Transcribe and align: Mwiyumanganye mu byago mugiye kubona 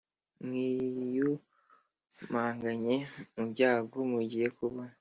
Mwiyumanganye 0.43 2.95
mu 3.33 3.43
byago 3.51 3.97
mugiye 4.11 4.47
kubona 4.57 4.89